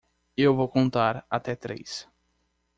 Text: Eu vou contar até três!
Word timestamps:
Eu 0.35 0.55
vou 0.55 0.67
contar 0.67 1.27
até 1.29 1.55
três! 1.55 2.09